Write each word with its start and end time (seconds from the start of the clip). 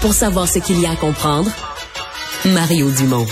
Pour 0.00 0.14
savoir 0.14 0.48
ce 0.48 0.60
qu'il 0.60 0.80
y 0.80 0.86
a 0.86 0.92
à 0.92 0.96
comprendre, 0.96 1.50
Mario 2.44 2.88
Dumont. 2.90 3.26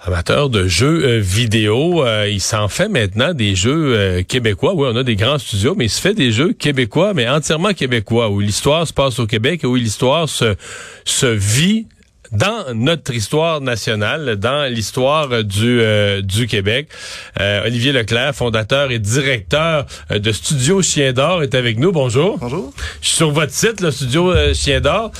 Amateur 0.00 0.50
de 0.50 0.68
jeux 0.68 1.04
euh, 1.04 1.20
vidéo, 1.20 2.04
euh, 2.04 2.28
il 2.28 2.42
s'en 2.42 2.68
fait 2.68 2.90
maintenant 2.90 3.32
des 3.32 3.54
jeux 3.54 3.94
euh, 3.96 4.22
québécois. 4.22 4.74
Oui, 4.74 4.86
on 4.92 4.96
a 4.96 5.02
des 5.02 5.16
grands 5.16 5.38
studios, 5.38 5.74
mais 5.74 5.86
il 5.86 5.90
se 5.90 6.02
fait 6.02 6.12
des 6.12 6.30
jeux 6.30 6.52
québécois, 6.52 7.14
mais 7.14 7.26
entièrement 7.26 7.72
québécois, 7.72 8.28
où 8.28 8.40
l'histoire 8.40 8.86
se 8.86 8.92
passe 8.92 9.18
au 9.18 9.26
Québec 9.26 9.62
où 9.64 9.74
l'histoire 9.74 10.28
se, 10.28 10.54
se 11.06 11.26
vit 11.26 11.86
dans 12.34 12.74
notre 12.74 13.14
histoire 13.14 13.60
nationale, 13.60 14.36
dans 14.36 14.70
l'histoire 14.70 15.44
du 15.44 15.80
du 16.22 16.46
Québec. 16.46 16.88
Olivier 17.38 17.92
Leclerc, 17.92 18.34
fondateur 18.34 18.90
et 18.90 18.98
directeur 18.98 19.86
de 20.10 20.32
Studio 20.32 20.82
Chien 20.82 21.12
d'Or, 21.12 21.42
est 21.42 21.54
avec 21.54 21.78
nous. 21.78 21.92
Bonjour. 21.92 22.38
Bonjour. 22.38 22.72
Je 23.00 23.08
suis 23.08 23.16
sur 23.16 23.30
votre 23.30 23.52
site, 23.52 23.80
le 23.80 23.90
Studio 23.90 24.32
Chien 24.54 24.80
d'Or. 24.80 25.10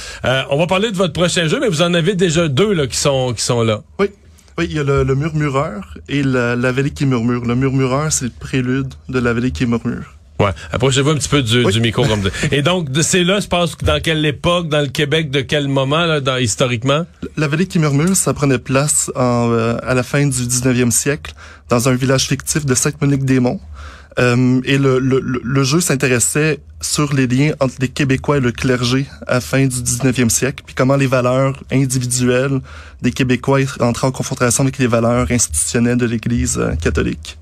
on 0.51 0.59
va 0.59 0.67
parler 0.67 0.91
de 0.91 0.97
votre 0.97 1.13
prochain 1.13 1.49
jeu, 1.49 1.59
mais 1.61 1.69
vous 1.69 1.83
en 1.83 1.95
avez 1.95 2.15
déjà 2.15 2.49
deux 2.49 2.73
là, 2.73 2.87
qui 2.87 2.97
sont 2.97 3.33
qui 3.33 3.43
sont 3.43 3.63
là. 3.63 3.83
Oui. 3.99 4.09
Oui, 4.57 4.67
il 4.71 4.77
y 4.77 4.79
a 4.79 4.85
le, 4.85 5.15
murmureur 5.17 5.99
et 6.09 6.23
la, 6.23 6.55
la, 6.55 6.71
vallée 6.71 6.93
qui 6.93 7.07
murmure. 7.07 7.45
Le 7.45 7.57
murmureur, 7.57 8.13
c'est 8.13 8.27
le 8.27 8.31
prélude 8.31 8.95
de 9.09 9.19
la 9.19 9.33
vallée 9.33 9.51
qui 9.51 9.67
murmure. 9.67 10.15
Ouais. 10.45 10.53
Approchez-vous 10.73 11.11
un 11.11 11.17
petit 11.17 11.29
peu 11.29 11.43
du, 11.43 11.65
du 11.65 11.81
micro 11.81 12.05
comme 12.05 12.29
Et 12.53 12.63
donc, 12.63 12.89
c'est 13.03 13.25
là, 13.25 13.41
je 13.41 13.47
pense, 13.47 13.77
dans 13.79 14.01
quelle 14.01 14.25
époque, 14.27 14.69
dans 14.69 14.81
le 14.81 14.89
Québec, 14.89 15.31
de 15.31 15.41
quel 15.41 15.69
moment, 15.69 16.05
là, 16.05 16.21
dans, 16.21 16.37
historiquement? 16.37 17.07
La 17.37 17.49
vallée 17.49 17.67
qui 17.67 17.79
murmure, 17.79 18.15
ça 18.17 18.35
prenait 18.35 18.59
place 18.59 19.11
en, 19.15 19.51
euh, 19.51 19.77
à 19.83 19.95
la 19.95 20.03
fin 20.03 20.27
du 20.27 20.43
19e 20.47 20.91
siècle, 20.91 21.33
dans 21.69 21.89
un 21.89 21.95
village 21.95 22.27
fictif 22.27 22.67
de 22.67 22.75
Sainte-Monique-des-Monts. 22.75 23.61
Euh, 24.19 24.61
et 24.65 24.79
le, 24.79 25.01
le, 25.01 25.21
le 25.21 25.65
jeu 25.65 25.81
s'intéressait 25.81 26.61
sur 26.81 27.13
les 27.15 27.27
liens 27.27 27.53
entre 27.59 27.75
les 27.81 27.89
Québécois 27.89 28.37
et 28.37 28.41
le 28.41 28.53
clergé 28.53 29.07
à 29.27 29.35
la 29.35 29.41
fin 29.41 29.67
du 29.67 29.77
19e 29.77 30.29
siècle, 30.29 30.63
puis 30.65 30.75
comment 30.75 30.97
les 30.97 31.07
valeurs 31.09 31.63
individuelles 31.73 32.61
des 33.03 33.11
Québécois 33.11 33.61
entraient 33.81 34.07
en 34.07 34.13
confrontation 34.13 34.63
avec 34.63 34.79
les 34.79 34.87
valeurs 34.87 35.31
institutionnelles 35.31 35.97
de 35.97 36.07
l'Église 36.07 36.59
euh, 36.59 36.75
catholique. 36.77 37.39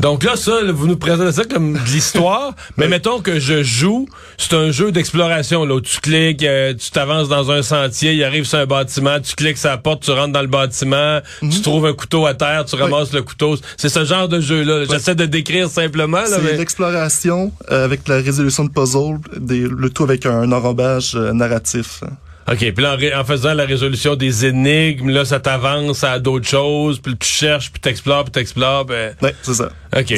Donc 0.00 0.24
là, 0.24 0.34
ça, 0.34 0.60
vous 0.72 0.86
nous 0.86 0.96
présentez 0.96 1.32
ça 1.32 1.44
comme 1.44 1.74
de 1.74 1.78
l'histoire, 1.92 2.54
mais 2.78 2.88
mettons 2.88 3.20
que 3.20 3.38
je 3.38 3.62
joue, 3.62 4.08
c'est 4.38 4.54
un 4.54 4.70
jeu 4.70 4.92
d'exploration. 4.92 5.66
Là, 5.66 5.74
où 5.74 5.80
tu 5.82 6.00
cliques, 6.00 6.42
euh, 6.42 6.72
tu 6.72 6.90
t'avances 6.90 7.28
dans 7.28 7.50
un 7.50 7.60
sentier, 7.60 8.14
il 8.14 8.24
arrive 8.24 8.44
sur 8.44 8.58
un 8.58 8.66
bâtiment, 8.66 9.20
tu 9.20 9.34
cliques 9.34 9.58
sur 9.58 9.68
la 9.68 9.76
porte, 9.76 10.02
tu 10.02 10.10
rentres 10.10 10.32
dans 10.32 10.40
le 10.40 10.46
bâtiment, 10.46 11.20
tu 11.40 11.46
mhm. 11.46 11.60
trouves 11.60 11.84
un 11.84 11.92
couteau 11.92 12.24
à 12.24 12.32
terre, 12.32 12.64
tu 12.64 12.76
ramasses 12.76 13.12
le 13.12 13.22
couteau. 13.22 13.56
C'est 13.76 13.90
ce 13.90 14.06
genre 14.06 14.26
de 14.26 14.40
jeu-là. 14.40 14.86
J'essaie 14.88 15.14
de 15.14 15.26
décrire 15.26 15.68
simplement. 15.68 16.22
C'est 16.26 16.56
l'exploration 16.56 17.52
euh, 17.70 17.84
avec 17.84 18.08
la 18.08 18.16
résolution 18.16 18.64
de 18.64 18.70
puzzle, 18.70 19.18
des, 19.36 19.68
le 19.68 19.90
tout 19.90 20.04
avec 20.04 20.24
un 20.24 20.50
enrobage 20.50 21.12
euh, 21.14 21.34
narratif. 21.34 22.02
OK, 22.48 22.58
puis 22.58 22.82
là, 22.82 22.96
en, 23.16 23.24
faisant 23.24 23.54
la 23.54 23.64
résolution 23.64 24.16
des 24.16 24.46
énigmes, 24.46 25.10
là, 25.10 25.24
ça 25.24 25.40
t'avance 25.40 26.02
à 26.04 26.18
d'autres 26.18 26.48
choses, 26.48 26.98
puis 26.98 27.16
tu 27.16 27.28
cherches, 27.28 27.70
puis 27.70 27.80
t'explores, 27.80 28.24
puis 28.24 28.32
t'explores. 28.32 28.86
Ben... 28.86 29.14
Oui, 29.22 29.30
c'est 29.42 29.54
ça. 29.54 29.70
OK. 29.96 30.14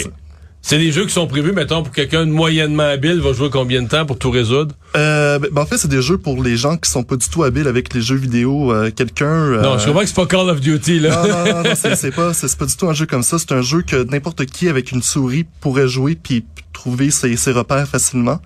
C'est 0.65 0.79
des 0.79 0.93
jeux 0.93 1.05
qui 1.05 1.13
sont 1.13 1.27
prévus, 1.27 1.51
mettons, 1.51 1.83
pour 1.83 1.93
quelqu'un 1.93 2.25
de 2.25 2.31
moyennement 2.31 2.85
habile, 2.85 3.21
va 3.21 3.33
jouer 3.33 3.51
combien 3.51 3.83
de 3.83 3.89
temps 3.89 4.07
pour 4.07 4.17
tout 4.17 4.31
résoudre? 4.31 4.77
Euh, 4.97 5.41
ben, 5.41 5.63
en 5.63 5.67
fait, 5.67 5.77
c'est 5.77 5.89
des 5.89 6.01
jeux 6.01 6.19
pour 6.19 6.41
les 6.41 6.57
gens 6.57 6.77
qui 6.77 6.89
sont 6.89 7.03
pas 7.03 7.17
du 7.17 7.29
tout 7.29 7.43
habiles 7.43 7.67
avec 7.67 7.93
les 7.93 8.01
jeux 8.01 8.17
vidéo. 8.17 8.73
Euh, 8.73 8.93
quelqu'un... 8.93 9.27
Euh... 9.27 9.61
Non, 9.61 9.79
je 9.79 9.87
comprends 9.87 10.03
que 10.03 10.07
c'est 10.07 10.15
pas 10.15 10.27
Call 10.27 10.49
of 10.49 10.61
Duty, 10.61 11.01
là. 11.01 11.17
Non, 11.17 11.29
non, 11.29 11.55
non, 11.57 11.63
non 11.65 11.75
c'est 11.75 12.11
pas, 12.15 12.33
c'est 12.33 12.57
pas 12.57 12.67
du 12.67 12.77
tout 12.77 12.89
un 12.89 12.93
jeu 12.93 13.07
comme 13.07 13.25
ça. 13.25 13.41
C'est 13.41 13.51
un 13.51 13.61
jeu 13.63 13.83
que 13.83 14.05
n'importe 14.05 14.47
qui 14.47 14.69
avec 14.69 14.93
une 14.93 15.03
souris 15.03 15.45
pourrait 15.61 15.89
jouer 15.89 16.15
puis 16.15 16.45
trouver 16.73 17.11
ses, 17.11 17.37
ses 17.37 17.51
repères 17.51 17.89
facilement. 17.89 18.41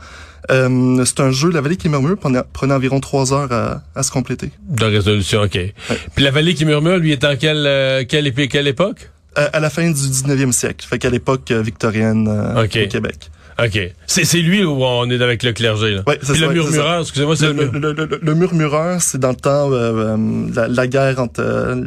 Euh, 0.51 1.05
c'est 1.05 1.21
un 1.21 1.31
jeu, 1.31 1.51
La 1.51 1.61
Vallée 1.61 1.77
qui 1.77 1.89
murmure, 1.89 2.17
prenait, 2.17 2.43
prenait 2.53 2.75
environ 2.75 3.01
trois 3.01 3.33
heures 3.33 3.53
à, 3.53 3.83
à, 3.95 4.03
se 4.03 4.11
compléter. 4.11 4.51
De 4.69 4.85
résolution, 4.85 5.43
OK. 5.43 5.59
Puis 6.15 6.25
La 6.25 6.31
Vallée 6.31 6.55
qui 6.55 6.65
murmure, 6.65 6.99
lui, 6.99 7.13
est 7.13 7.25
en 7.25 7.37
quelle, 7.37 7.67
euh, 7.67 8.05
quelle, 8.09 8.33
quelle 8.33 8.69
époque? 8.69 9.11
Euh, 9.39 9.49
à 9.53 9.61
la 9.61 9.69
fin 9.69 9.87
du 9.87 9.93
19e 9.93 10.53
siècle, 10.53 10.87
fait 10.89 10.99
qu'à 10.99 11.11
l'époque 11.11 11.51
victorienne 11.53 12.29
au 12.57 12.67
Québec. 12.67 13.31
OK. 13.63 13.79
C'est 14.07 14.41
lui 14.41 14.65
où 14.65 14.85
on 14.85 15.09
est 15.09 15.21
avec 15.23 15.43
le 15.43 15.53
clergé. 15.55 15.95
Là. 15.95 16.03
Ouais, 16.07 16.19
Puis 16.19 16.39
le 16.39 16.49
murmureur, 16.51 17.01
excusez-moi, 17.01 17.37
c'est 17.37 17.55
le, 17.55 17.71
le, 17.73 17.93
le, 17.93 18.21
le, 18.21 18.35
murmureur, 18.35 19.01
c'est 19.01 19.17
dans 19.17 19.31
le 19.31 19.37
temps 19.37 19.71
euh, 19.73 20.17
la, 20.55 20.69
la, 20.69 20.87
guerre 20.87 21.19
entre 21.21 21.43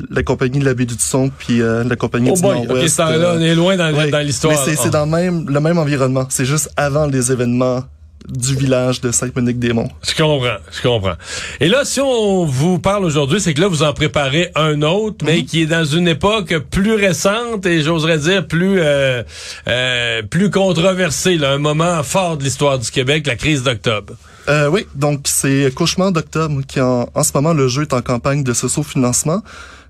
la 0.09 0.23
compagnie 0.23 0.57
de 0.59 0.65
la 0.65 0.73
baie 0.73 0.85
du 0.85 0.95
Son 0.97 1.29
puis 1.29 1.59
la 1.59 1.95
compagnie 1.95 2.31
oh 2.31 2.35
du 2.35 2.41
Nord-Ouest. 2.41 2.99
OK, 2.99 3.09
là, 3.09 3.33
on 3.35 3.39
est 3.39 3.55
loin 3.55 3.77
dans, 3.77 3.91
dans 3.91 4.19
l'histoire. 4.19 4.63
Mais 4.67 4.75
c'est 4.75 4.89
dans 4.89 5.05
même 5.05 5.47
le 5.47 5.59
même 5.59 5.77
environnement. 5.77 6.25
C'est 6.29 6.45
juste 6.45 6.71
avant 6.75 7.05
les 7.05 7.31
événements 7.31 7.83
du 8.29 8.55
village 8.55 9.01
de 9.01 9.11
Saint-Monique-des-Monts. 9.11 9.89
Je 10.07 10.15
comprends, 10.15 10.57
je 10.71 10.81
comprends. 10.81 11.15
Et 11.59 11.67
là, 11.67 11.83
si 11.85 11.99
on 11.99 12.45
vous 12.45 12.79
parle 12.79 13.05
aujourd'hui, 13.05 13.41
c'est 13.41 13.53
que 13.53 13.61
là, 13.61 13.67
vous 13.67 13.83
en 13.83 13.93
préparez 13.93 14.51
un 14.55 14.81
autre, 14.81 15.25
mais 15.25 15.37
mhm. 15.37 15.45
qui 15.45 15.61
est 15.61 15.65
dans 15.65 15.85
une 15.85 16.07
époque 16.07 16.55
plus 16.71 16.93
récente 16.93 17.65
et 17.65 17.81
j'oserais 17.81 18.19
dire 18.19 18.47
plus 18.47 18.79
euh, 18.79 19.23
euh, 19.67 20.21
plus 20.23 20.49
controversée, 20.49 21.37
là, 21.37 21.51
un 21.51 21.57
moment 21.57 22.03
fort 22.03 22.37
de 22.37 22.43
l'histoire 22.43 22.79
du 22.79 22.89
Québec, 22.91 23.25
la 23.27 23.35
crise 23.35 23.63
d'octobre. 23.63 24.13
Euh, 24.47 24.67
oui, 24.67 24.85
donc 24.95 25.21
c'est 25.25 25.71
Cauchemar 25.75 26.11
d'octobre 26.11 26.61
qui 26.67 26.81
en, 26.81 27.09
en 27.13 27.23
ce 27.23 27.31
moment 27.35 27.53
le 27.53 27.67
jeu 27.67 27.83
est 27.83 27.93
en 27.93 28.01
campagne 28.01 28.43
de 28.43 28.53
socio-financement. 28.53 29.41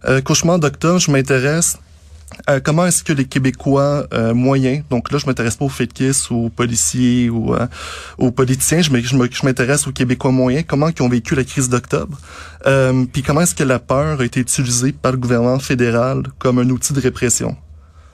Euh, 0.07 0.21
Cauchemar 0.21 0.59
d'octobre, 0.59 0.99
je 0.99 1.11
m'intéresse 1.11 1.77
euh, 2.49 2.59
comment 2.63 2.85
est-ce 2.85 3.03
que 3.03 3.13
les 3.13 3.25
Québécois 3.25 4.07
euh, 4.13 4.33
moyens, 4.33 4.83
donc 4.89 5.11
là 5.11 5.17
je 5.17 5.25
m'intéresse 5.25 5.55
pas 5.55 5.65
aux 5.65 5.69
fétiches, 5.69 6.31
aux 6.31 6.49
policiers 6.49 7.29
ou 7.29 7.53
euh, 7.53 7.67
aux 8.17 8.31
politiciens, 8.31 8.81
je 8.81 9.45
m'intéresse 9.45 9.87
aux 9.87 9.91
Québécois 9.91 10.31
moyens, 10.31 10.63
comment 10.67 10.89
ils 10.89 11.01
ont 11.01 11.09
vécu 11.09 11.35
la 11.35 11.43
crise 11.43 11.69
d'octobre, 11.69 12.17
puis 13.11 13.23
comment 13.23 13.41
est-ce 13.41 13.55
que 13.55 13.63
la 13.63 13.79
peur 13.79 14.21
a 14.21 14.25
été 14.25 14.39
utilisée 14.39 14.91
par 14.91 15.11
le 15.11 15.17
gouvernement 15.17 15.59
fédéral 15.59 16.23
comme 16.37 16.59
un 16.59 16.69
outil 16.69 16.93
de 16.93 17.01
répression? 17.01 17.57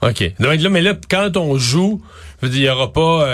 OK. 0.02 0.32
mais 0.38 0.82
là, 0.82 0.94
quand 1.08 1.36
on 1.36 1.58
joue, 1.58 2.02
je 2.40 2.46
veux 2.46 2.52
dire, 2.52 2.60
il 2.60 2.66
y 2.66 2.70
aura 2.70 2.92
pas... 2.92 3.26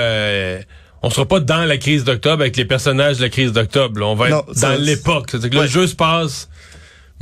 on 1.03 1.11
sera 1.11 1.27
pas 1.27 1.41
dans 1.41 1.65
la 1.65 1.77
crise 1.77 2.05
d'octobre 2.05 2.43
avec 2.43 2.57
les 2.57 2.65
personnages 2.65 3.19
de 3.19 3.23
la 3.23 3.29
crise 3.29 3.53
d'octobre. 3.53 4.01
On 4.03 4.15
va 4.15 4.31
être 4.31 4.61
dans 4.61 4.81
l'époque. 4.81 5.33
Le 5.33 5.67
jeu 5.67 5.87
se 5.87 5.95
passe 5.95 6.49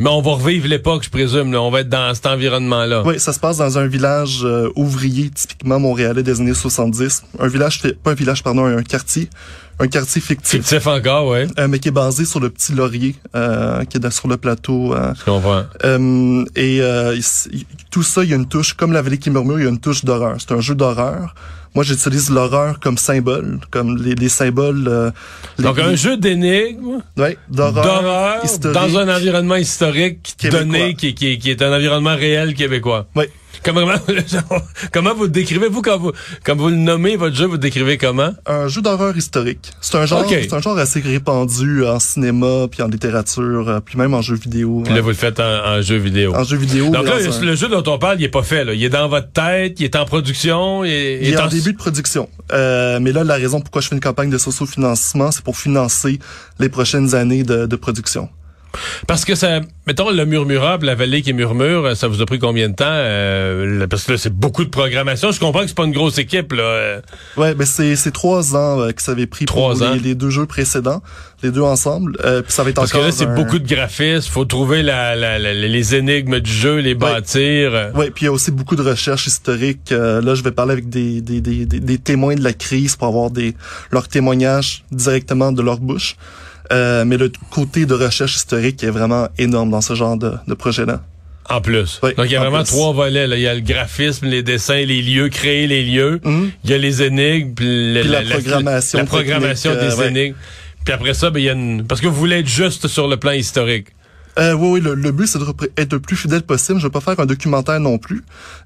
mais 0.01 0.09
on 0.09 0.23
va 0.23 0.31
revivre 0.31 0.67
l'époque, 0.67 1.05
je 1.05 1.11
présume. 1.11 1.53
Là. 1.53 1.61
On 1.61 1.71
va 1.71 1.81
être 1.81 1.91
dans 1.91 2.15
cet 2.15 2.25
environnement-là. 2.25 3.03
Oui, 3.05 3.21
ça 3.21 3.35
se 3.35 3.39
passe 3.39 3.59
dans 3.59 3.79
un 3.79 3.87
village 3.87 4.41
euh, 4.45 4.71
ouvrier, 4.75 5.29
typiquement 5.29 5.79
montréalais 5.79 6.23
des 6.23 6.41
années 6.41 6.55
70. 6.55 7.25
Un 7.39 7.49
village, 7.49 7.83
pas 8.03 8.13
un 8.13 8.15
village, 8.15 8.43
pardon, 8.43 8.65
un 8.65 8.83
quartier. 8.83 9.29
Un 9.81 9.89
quartier 9.89 10.21
fictif. 10.21 10.61
Fictif 10.61 10.87
encore, 10.87 11.29
oui. 11.29 11.47
Euh, 11.59 11.67
mais 11.69 11.79
qui 11.79 11.89
est 11.89 11.93
basé 11.93 12.25
sur 12.25 12.39
le 12.39 12.51
petit 12.51 12.73
laurier, 12.73 13.17
euh, 13.35 13.85
qui 13.85 13.97
est 13.97 14.11
sur 14.11 14.29
le 14.29 14.37
plateau. 14.37 14.95
je 14.95 15.25
comprends. 15.25 15.65
et 16.57 16.81
tout 17.91 18.03
ça, 18.03 18.23
il 18.23 18.31
y 18.31 18.33
a 18.33 18.37
une 18.37 18.47
touche, 18.47 18.75
comme 18.75 18.93
la 18.93 19.03
vallée 19.03 19.19
qui 19.19 19.31
murmure, 19.31 19.59
il 19.59 19.65
y 19.65 19.67
a 19.67 19.71
une 19.71 19.81
touche 19.81 20.05
d'horreur. 20.05 20.37
C'est 20.39 20.53
un 20.53 20.61
jeu 20.61 20.75
d'horreur. 20.75 21.35
Moi, 21.75 21.85
j'utilise 21.85 22.31
l'horreur 22.31 22.81
comme 22.81 22.99
symbole, 22.99 23.61
comme 23.71 23.97
les, 23.97 24.17
les 24.17 24.29
symboles. 24.29 24.89
Euh, 24.89 25.11
Donc, 25.59 25.79
un 25.79 25.95
jeu 25.95 26.17
d'énigmes, 26.17 27.01
ouais, 27.17 27.39
d'horreur, 27.49 28.43
dans 28.73 28.99
un 28.99 29.17
environnement 29.17 29.55
historique 29.55 30.35
donné, 30.51 30.95
qui, 30.95 31.15
qui, 31.15 31.39
qui, 31.39 31.51
est 31.51 31.63
un 31.63 31.73
environnement 31.73 32.17
réel 32.17 32.55
québécois. 32.55 33.07
Oui. 33.15 33.27
Comment, 33.63 33.87
comment 34.93 35.15
vous 35.15 35.29
décrivez, 35.29 35.69
vous, 35.69 35.83
quand 35.83 35.99
vous, 35.99 36.13
quand 36.45 36.57
vous 36.57 36.69
le 36.69 36.77
nommez, 36.77 37.17
votre 37.17 37.37
jeu, 37.37 37.47
vous 37.47 37.53
le 37.53 37.59
décrivez 37.59 37.99
comment? 37.99 38.31
Un 38.47 38.69
jeu 38.69 38.81
d'horreur 38.81 39.17
historique. 39.17 39.71
C'est 39.81 39.97
un 39.97 40.07
genre, 40.07 40.25
c'est 40.29 40.53
un 40.53 40.61
genre 40.61 40.79
assez 40.79 41.01
répandu 41.01 41.85
en 41.85 41.99
cinéma, 41.99 42.67
puis 42.71 42.83
en 42.83 42.89
littérature, 42.89 43.69
euh, 43.69 43.81
puis 43.81 43.99
même 43.99 44.15
en 44.15 44.23
jeu 44.23 44.37
vidéo. 44.37 44.83
Puis 44.85 44.95
là, 44.95 45.01
vous 45.01 45.09
le 45.09 45.15
faites 45.15 45.41
en, 45.41 45.83
jeu 45.83 45.97
vidéo. 45.97 46.35
En 46.35 46.45
jeu 46.45 46.57
vidéo. 46.57 46.91
Donc 46.91 47.05
là, 47.05 47.17
le 47.19 47.55
jeu 47.55 47.69
dont 47.69 47.85
on 47.87 47.99
parle, 47.99 48.21
il 48.21 48.25
est 48.25 48.29
pas 48.29 48.43
fait, 48.43 48.65
là. 48.65 48.73
Il 48.73 48.83
est 48.83 48.91
dans 48.91 49.09
votre 49.09 49.31
tête, 49.31 49.79
il 49.81 49.85
est 49.85 49.97
en 49.97 50.05
production, 50.05 50.85
il 50.85 50.91
est, 50.91 51.19
il 51.23 51.35
est 51.35 51.41
en, 51.41 51.49
début 51.49 51.73
de 51.73 51.79
production. 51.79 52.29
Euh, 52.53 52.99
mais 53.01 53.13
là, 53.13 53.25
la 53.25 53.35
raison 53.35 53.61
pourquoi 53.61 53.83
je 53.83 53.89
fais 53.89 53.95
une 53.95 54.01
campagne 54.01 54.31
de 54.31 54.39
socio-financement, 54.39 55.31
c'est 55.31 55.45
pour 55.45 55.57
financer 55.57 56.19
les 56.59 56.69
prochaines 56.69 57.15
années 57.15 57.43
de, 57.43 57.67
de 57.67 57.77
production. 57.77 58.29
Parce 59.07 59.25
que 59.25 59.35
ça, 59.35 59.61
mettons 59.87 60.11
le 60.11 60.25
murmurable, 60.25 60.87
la 60.87 60.95
vallée 60.95 61.23
qui 61.23 61.33
murmure, 61.33 61.97
ça 61.97 62.09
vous 62.09 62.23
a 62.23 62.27
pris 62.27 62.39
combien 62.39 62.69
de 62.69 62.75
temps 62.75 62.85
euh, 62.89 63.87
Parce 63.89 64.05
que 64.05 64.13
là, 64.13 64.19
c'est 64.19 64.33
beaucoup 64.33 64.65
de 64.65 64.71
programmation. 64.71 65.33
Je 65.33 65.41
comprends 65.41 65.63
que 65.63 65.69
c'est 65.69 65.77
pas 65.77 65.85
une 65.85 65.93
grosse 65.93 66.19
équipe 66.19 66.53
là. 66.53 67.01
Ouais, 67.37 67.55
mais 67.55 67.67
c'est 67.67 67.97
c'est 67.97 68.11
trois 68.11 68.55
ans 68.57 68.81
euh, 68.81 68.93
que 68.93 69.03
ça 69.03 69.13
avait 69.13 69.27
pris 69.27 69.47
trois 69.47 69.75
pour 69.75 69.83
ans. 69.83 69.97
Les, 70.03 70.15
deux 70.15 70.31
jeux 70.31 70.47
précédents, 70.47 71.03
les 71.43 71.51
deux 71.51 71.63
ensemble. 71.63 72.17
Euh, 72.25 72.43
puis 72.43 72.53
ça 72.53 72.63
va 72.63 72.71
être 72.71 72.77
Parce 72.77 72.93
que 72.93 72.99
là, 72.99 73.11
c'est 73.11 73.35
beaucoup 73.35 73.59
de 73.59 73.67
graphismes. 73.67 74.31
Faut 74.31 74.45
trouver 74.45 74.83
la, 74.83 75.17
la, 75.17 75.39
les 75.39 75.95
énigmes 75.95 76.41
du 76.41 76.53
jeu, 76.53 76.77
les 76.79 76.95
bâtir. 76.95 77.91
Ouais, 77.95 78.11
puis 78.11 78.23
il 78.23 78.27
y 78.27 78.29
a 78.29 78.33
aussi 78.33 78.51
beaucoup 78.51 78.77
de 78.77 78.83
recherches 78.83 79.27
historiques. 79.27 79.91
là, 79.91 80.35
je 80.35 80.43
vais 80.43 80.53
parler 80.53 80.73
avec 80.73 80.89
des 80.89 81.21
des, 81.21 81.41
des, 81.41 81.67
des 81.67 81.99
témoins 81.99 82.35
de 82.35 82.45
la 82.45 82.53
crise 82.53 82.97
pour 82.97 83.09
avoir 83.09 83.31
des 83.31 83.55
leurs 83.91 84.09
témoignages 84.09 84.85
directement 84.93 85.53
de 85.53 85.63
leur 85.63 85.79
bouche. 85.79 86.17
Euh, 86.73 87.05
mais 87.05 87.17
le 87.17 87.33
côté 87.51 87.85
de 87.87 87.95
recherche 87.95 88.37
historique 88.37 88.83
est 88.85 88.91
vraiment 88.91 89.29
énorme 89.39 89.71
dans 89.71 89.81
ce 89.81 89.95
genre 89.95 90.17
de, 90.17 90.33
de 90.47 90.55
projet-là. 90.55 91.03
En 91.49 91.61
plus. 91.61 92.01
Donc, 92.01 92.15
il 92.27 92.31
y 92.31 92.37
a 92.37 92.41
vraiment 92.41 92.63
trois 92.63 92.93
volets. 92.93 93.27
Là. 93.27 93.37
Il 93.37 93.43
y 93.43 93.49
a 93.49 93.55
le 93.55 93.61
graphisme, 93.61 94.27
les 94.27 94.45
dessins, 94.45 94.85
les 94.85 95.03
lieux, 95.03 95.29
créer 95.29 95.67
les 95.67 95.83
lieux. 95.83 96.21
Mhm. 96.23 96.53
Il 96.65 96.71
y 96.71 96.75
a 96.75 96.79
les 96.79 97.03
énigmes, 97.03 97.55
puis, 97.55 97.95
la, 98.05 98.23
programmation, 98.23 98.99
la, 99.01 99.05
programmation 99.05 99.75
des 99.75 100.01
euh, 100.01 100.09
énigmes. 100.09 100.37
Puis 100.85 100.95
après 100.95 101.13
ça, 101.15 101.31
ben, 101.31 101.41
il 101.41 101.47
y 101.47 101.49
a 101.49 101.53
une... 101.53 101.85
Parce 101.85 102.01
que 102.01 102.07
vous 102.07 102.15
voulez 102.15 102.39
être 102.39 102.49
juste 102.49 102.87
sur 102.87 103.09
le 103.09 103.17
plan 103.17 103.33
historique. 103.33 103.89
Euh, 104.39 104.55
oui, 104.55 104.69
oui, 104.73 104.81
le, 104.81 104.95
le 104.95 105.13
but, 105.13 105.27
c'est 105.27 105.39
d'être 105.39 105.93
le 105.93 106.01
plus 106.01 106.17
fidèle 106.17 106.43
possible. 106.43 106.79
Je 106.79 106.87
vais 106.87 106.91
pas 106.91 107.01
faire 107.01 107.19
un 107.19 107.27
documentaire 107.27 107.81
non 107.81 107.99
plus, 107.99 108.23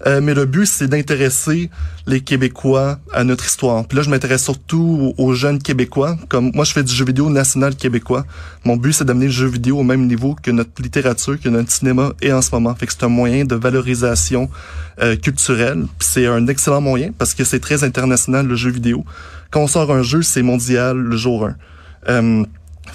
euh, 0.07 0.21
mais 0.23 0.35
le 0.35 0.45
but, 0.45 0.67
c'est 0.67 0.89
d'intéresser 0.89 1.71
les 2.07 2.21
Québécois 2.21 2.99
à 3.13 3.25
notre 3.25 3.47
histoire. 3.47 3.87
Puis 3.87 3.97
là, 3.97 4.03
je 4.03 4.11
m'intéresse 4.11 4.45
surtout 4.45 5.15
aux, 5.17 5.35
jeunes 5.35 5.59
Québécois. 5.59 6.17
Comme 6.29 6.53
moi, 6.55 6.65
je 6.65 6.73
fais 6.73 6.83
du 6.83 6.93
jeu 6.93 7.05
vidéo 7.05 7.31
national 7.31 7.77
québécois. 7.77 8.27
Mon 8.65 8.77
but, 8.77 8.93
c'est 8.93 9.05
d'amener 9.05 9.27
le 9.27 9.33
jeu 9.33 9.47
vidéo 9.47 9.79
au 9.79 9.83
même 9.83 10.07
niveau 10.07 10.37
que 10.41 10.51
notre 10.51 10.83
littérature, 10.83 11.41
que 11.41 11.49
notre 11.49 11.71
cinéma 11.71 12.13
est 12.21 12.33
en 12.33 12.43
ce 12.43 12.51
moment. 12.53 12.75
Fait 12.75 12.87
que 12.87 12.93
c'est 12.93 13.05
un 13.05 13.09
moyen 13.09 13.45
de 13.45 13.55
valorisation 13.55 14.51
euh, 15.01 15.17
culturelle. 15.17 15.87
C'est 15.99 16.27
un 16.27 16.47
excellent 16.47 16.83
moyen 16.83 17.11
parce 17.17 17.35
que 17.35 17.45
c'est 17.45 17.61
très 17.61 17.85
international, 17.85 18.47
le 18.47 18.55
jeu 18.55 18.71
vidéo. 18.71 19.05
Quand 19.51 19.61
on 19.63 19.67
sort 19.67 19.91
un 19.93 20.03
jeu, 20.03 20.23
c'est 20.23 20.43
mondial 20.43 20.97
le 20.99 21.17
jour 21.17 21.49
1. 22.07 22.45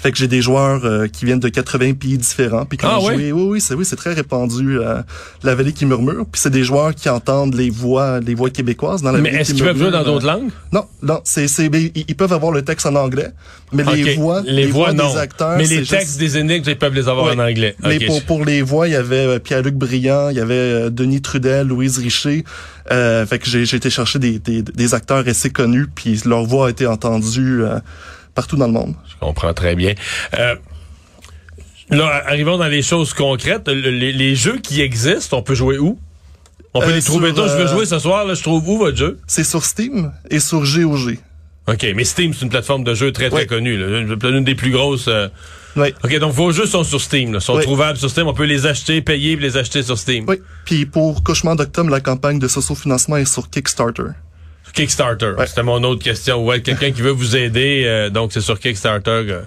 Fait 0.00 0.12
que 0.12 0.16
j'ai 0.16 0.28
des 0.28 0.40
joueurs 0.40 0.84
euh, 0.86 1.08
qui 1.08 1.26
viennent 1.26 1.40
de 1.40 1.50
80 1.50 1.92
pays 1.92 2.16
différents. 2.16 2.64
Puis 2.64 2.78
quand 2.78 2.88
ah, 2.90 2.98
oui, 3.14 3.32
oui, 3.32 3.60
c'est 3.60 3.74
oui, 3.74 3.84
c'est 3.84 3.96
très 3.96 4.14
répandu 4.14 4.78
euh, 4.78 5.02
la 5.42 5.54
vallée 5.54 5.74
qui 5.74 5.84
murmure. 5.84 6.24
Puis 6.32 6.40
c'est 6.40 6.50
des 6.50 6.64
joueurs 6.64 6.94
qui 6.94 7.10
entendent 7.10 7.54
les 7.54 7.68
voix, 7.68 8.18
les 8.20 8.34
voix 8.34 8.48
québécoises 8.48 9.02
dans 9.02 9.12
la 9.12 9.18
mais 9.18 9.28
est-ce 9.28 9.52
qu'ils 9.52 9.62
peuvent 9.62 9.76
jouer 9.76 9.90
dans 9.90 10.02
d'autres 10.02 10.26
langues? 10.26 10.50
Non, 10.72 10.86
non, 11.02 11.20
c'est 11.24 11.48
c'est 11.48 11.70
ils 11.70 12.16
peuvent 12.16 12.32
avoir 12.32 12.50
le 12.50 12.62
texte 12.62 12.86
en 12.86 12.94
anglais, 12.94 13.28
mais 13.72 13.84
les 13.84 14.14
voix, 14.14 14.42
les, 14.46 14.66
voix, 14.66 14.94
des 14.94 15.16
acteurs, 15.18 15.58
mais 15.58 15.66
les 15.66 15.82
textes 15.82 16.18
des 16.18 16.38
énigmes, 16.38 16.64
ils 16.66 16.78
peuvent 16.78 16.94
les 16.94 17.08
avoir 17.08 17.34
en 17.34 17.38
anglais. 17.38 17.76
Mais 17.82 18.00
pour 18.00 18.22
pour 18.22 18.44
les 18.46 18.62
voix, 18.62 18.88
il 18.88 18.92
y 18.92 18.96
avait 18.96 19.16
euh, 19.16 19.38
Pierre-Luc 19.38 19.74
Briand, 19.74 20.30
il 20.30 20.36
y 20.36 20.40
avait 20.40 20.90
Denis 20.90 21.20
Trudel, 21.20 21.66
Louise 21.66 21.98
Richer. 21.98 22.44
Euh, 22.90 23.26
fait 23.26 23.38
que 23.38 23.48
j'ai 23.48 23.76
été 23.76 23.90
chercher 23.90 24.18
des, 24.18 24.38
des, 24.38 24.62
des 24.62 24.94
acteurs 24.94 25.28
assez 25.28 25.50
connus, 25.50 25.86
puis 25.94 26.20
leur 26.24 26.44
voix 26.44 26.68
a 26.68 26.70
été 26.70 26.86
entendue 26.86 27.62
partout 28.40 28.56
dans 28.56 28.68
le 28.68 28.72
monde. 28.72 28.94
Je 29.06 29.16
comprends 29.20 29.52
très 29.52 29.74
bien. 29.76 29.92
Euh, 30.38 30.54
là, 31.90 32.22
arrivons 32.26 32.56
dans 32.56 32.68
les 32.68 32.80
choses 32.80 33.12
concrètes. 33.12 33.68
les, 33.68 34.34
jeux 34.34 34.56
qui 34.56 34.80
existent, 34.80 35.36
on 35.36 35.42
peut 35.42 35.54
jouer 35.54 35.76
où? 35.76 35.98
On 36.72 36.80
peut 36.80 36.86
euh, 36.86 36.94
les 36.94 37.02
trouver 37.02 37.28
je 37.28 37.34
veux 37.34 37.48
euh, 37.48 37.68
jouer 37.68 37.84
ce 37.84 37.98
soir, 37.98 38.24
là, 38.24 38.32
je 38.32 38.42
trouve 38.42 38.66
où 38.66 38.78
votre 38.78 38.96
jeu? 38.96 39.18
C'est 39.26 39.44
sur 39.44 39.62
Steam 39.62 40.10
et 40.30 40.40
sur 40.40 40.60
GOG. 40.60 41.18
OK, 41.66 41.86
mais 41.94 42.04
Steam, 42.04 42.32
c'est 42.32 42.46
une 42.46 42.48
plateforme 42.48 42.82
de 42.82 42.94
jeu 42.94 43.12
très, 43.12 43.28
très 43.28 43.44
connue. 43.44 43.74
Une 43.74 44.44
des 44.44 44.54
plus 44.54 44.70
grosses... 44.70 45.10
Oui. 45.76 45.94
OK, 46.02 46.18
donc 46.18 46.32
vos 46.32 46.50
jeux 46.50 46.66
sont 46.66 46.82
sur 46.82 47.00
Steam, 47.00 47.34
là, 47.34 47.40
sont 47.40 47.58
trouvables 47.60 47.98
sur 47.98 48.08
Steam. 48.08 48.26
On 48.26 48.32
peut 48.32 48.44
les 48.44 48.66
acheter, 48.66 49.02
payer 49.02 49.32
et 49.32 49.36
les 49.36 49.58
acheter 49.58 49.82
sur 49.82 49.98
Steam. 49.98 50.24
Oui. 50.26 50.36
Puis 50.64 50.86
pour 50.86 51.22
Cauchemar 51.22 51.56
d'octobre, 51.56 51.90
la 51.90 52.00
campagne 52.00 52.38
de 52.38 52.48
socio-financement 52.48 53.18
est 53.18 53.30
sur 53.30 53.50
Kickstarter. 53.50 54.14
Kickstarter. 54.72 55.34
C'était 55.46 55.62
mon 55.62 55.82
autre 55.82 56.02
question. 56.02 56.44
Ouais, 56.44 56.60
quelqu'un 56.60 56.92
qui 56.92 57.02
veut 57.02 57.10
vous 57.10 57.36
aider, 57.36 57.84
euh, 57.86 58.10
donc 58.10 58.32
c'est 58.32 58.40
sur 58.40 58.58
Kickstarter. 58.58 59.10
Euh. 59.10 59.42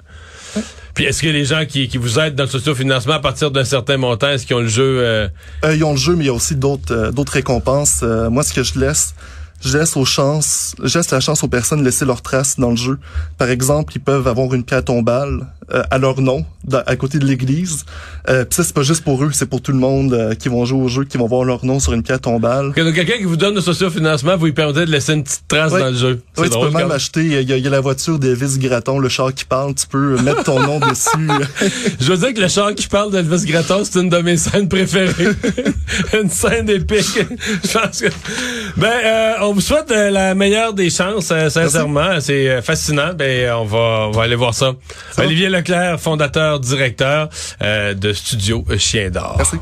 Puis 0.93 1.05
est-ce 1.05 1.23
que 1.23 1.29
les 1.29 1.45
gens 1.45 1.65
qui, 1.65 1.87
qui 1.87 1.97
vous 1.97 2.19
aident 2.19 2.35
dans 2.35 2.43
le 2.43 2.49
socio-financement 2.49 3.13
à 3.13 3.19
partir 3.19 3.49
d'un 3.49 3.63
certain 3.63 3.97
montant, 3.97 4.29
est-ce 4.29 4.45
qu'ils 4.45 4.55
ont 4.55 4.59
le 4.59 4.67
jeu? 4.67 4.99
Euh? 5.01 5.27
ils 5.73 5.83
ont 5.83 5.91
le 5.91 5.97
jeu, 5.97 6.15
mais 6.15 6.25
il 6.25 6.27
y 6.27 6.29
a 6.29 6.33
aussi 6.33 6.55
d'autres 6.55 7.11
d'autres 7.11 7.33
récompenses. 7.33 8.03
moi, 8.03 8.43
ce 8.43 8.53
que 8.53 8.61
je 8.61 8.77
laisse, 8.79 9.15
je 9.61 9.77
laisse 9.77 9.97
aux 9.97 10.05
chances, 10.05 10.75
je 10.83 10.97
laisse 10.97 11.09
la 11.09 11.19
chance 11.19 11.43
aux 11.43 11.47
personnes 11.47 11.79
de 11.79 11.85
laisser 11.85 12.05
leurs 12.05 12.21
traces 12.21 12.59
dans 12.59 12.69
le 12.69 12.75
jeu. 12.75 12.99
Par 13.37 13.49
exemple, 13.49 13.93
ils 13.95 14.01
peuvent 14.01 14.27
avoir 14.27 14.53
une 14.53 14.63
pierre 14.63 14.83
tombale 14.83 15.47
euh, 15.71 15.83
à 15.91 15.97
leur 15.97 16.19
nom, 16.19 16.45
à 16.73 16.95
côté 16.95 17.19
de 17.19 17.25
l'église. 17.25 17.85
Euh, 18.29 18.43
Puis 18.43 18.55
ça, 18.55 18.63
c'est 18.63 18.73
pas 18.73 18.83
juste 18.83 19.03
pour 19.03 19.23
eux, 19.23 19.31
c'est 19.31 19.45
pour 19.45 19.61
tout 19.61 19.71
le 19.71 19.77
monde 19.77 20.13
euh, 20.13 20.35
qui 20.35 20.49
vont 20.49 20.65
jouer 20.65 20.81
au 20.81 20.87
jeu, 20.89 21.05
qui 21.05 21.17
vont 21.17 21.27
voir 21.27 21.45
leur 21.45 21.63
nom 21.63 21.79
sur 21.79 21.93
une 21.93 22.03
pierre 22.03 22.19
tombale. 22.19 22.73
Quelqu'un 22.73 23.17
qui 23.17 23.23
vous 23.23 23.37
donne 23.37 23.55
le 23.55 23.61
socio-financement, 23.61 24.35
vous 24.35 24.45
lui 24.45 24.51
permettez 24.51 24.85
de 24.85 24.91
laisser 24.91 25.13
une 25.13 25.23
petite 25.23 25.47
trace 25.47 25.71
dans 25.71 25.89
le 25.89 25.95
jeu. 25.95 26.21
Oui, 26.37 26.49
tu 26.49 26.59
peux 26.59 26.69
même 26.69 26.91
acheter, 26.91 27.41
il 27.41 27.49
y, 27.49 27.67
a 27.67 27.69
la 27.69 27.79
voiture 27.79 28.19
d'Elvis 28.19 28.59
Gratton, 28.59 28.99
le 28.99 29.09
char 29.09 29.33
qui 29.33 29.45
parle, 29.45 29.73
tu 29.75 29.87
peux 29.87 30.19
mettre 30.21 30.43
ton 30.43 30.59
nom 30.59 30.79
dessus. 30.79 31.29
Je 31.99 32.11
veux 32.11 32.17
dire 32.17 32.33
que 32.33 32.41
le 32.41 32.47
char 32.49 32.75
qui 32.75 32.87
parle 32.87 33.11
d'Elvis 33.11 33.45
Gratton, 33.45 33.83
c'est 33.83 34.01
une 34.01 34.09
de 34.09 34.17
mes 34.17 34.37
scènes 34.37 34.67
préférées. 34.67 35.29
une 36.21 36.29
scène 36.29 36.69
épique. 36.69 37.19
Je 37.63 37.77
pense 37.77 38.01
que... 38.01 38.07
Ben, 38.75 38.87
euh, 38.87 39.33
on 39.41 39.53
vous 39.53 39.61
souhaite 39.61 39.89
la 39.91 40.35
meilleure 40.35 40.73
des 40.73 40.89
chances, 40.89 41.27
sincèrement. 41.27 42.19
C'est 42.19 42.61
fascinant. 42.61 43.13
Ben, 43.13 43.51
on 43.53 43.65
va, 43.65 44.07
on 44.07 44.11
va 44.11 44.23
aller 44.23 44.35
voir 44.35 44.53
ça. 44.53 44.73
Olivier 45.17 45.49
Leclerc, 45.53 45.99
fondateur, 45.99 46.59
directeur 46.59 47.29
euh, 47.61 47.93
de 47.93 48.11
Studio 48.13 48.65
Chien 48.77 49.09
d'Or. 49.09 49.35
Merci. 49.37 49.57